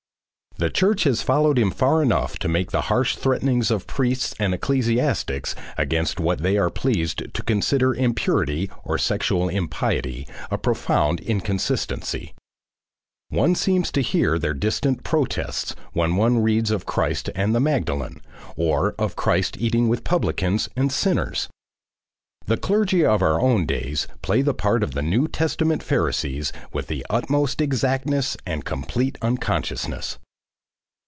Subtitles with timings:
[0.57, 4.53] The church has followed him far enough to make the harsh threatenings of priests and
[4.53, 12.35] ecclesiastics against what they are pleased to consider impurity or sexual impiety, a profound inconsistency.
[13.29, 18.21] One seems to hear their distant protests when one reads of Christ and the Magdalen,
[18.55, 21.49] or of Christ eating with publicans and sinners.
[22.45, 26.85] The clergy of our own days play the part of the New Testament Pharisees with
[26.85, 30.19] the utmost exactness and complete unconsciousness.